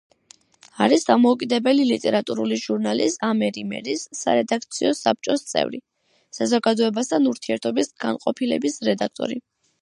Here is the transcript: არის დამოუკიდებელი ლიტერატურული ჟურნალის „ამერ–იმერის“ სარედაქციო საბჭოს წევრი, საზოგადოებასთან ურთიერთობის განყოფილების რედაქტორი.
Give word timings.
არის 0.83 1.03
დამოუკიდებელი 1.07 1.83
ლიტერატურული 1.89 2.57
ჟურნალის 2.61 3.17
„ამერ–იმერის“ 3.27 4.07
სარედაქციო 4.21 4.95
საბჭოს 5.01 5.45
წევრი, 5.53 5.81
საზოგადოებასთან 6.39 7.29
ურთიერთობის 7.35 7.93
განყოფილების 8.07 8.81
რედაქტორი. 8.91 9.41